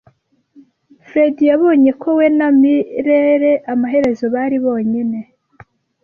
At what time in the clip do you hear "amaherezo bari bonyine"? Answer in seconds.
3.71-5.19